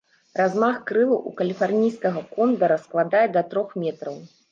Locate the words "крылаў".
0.91-1.19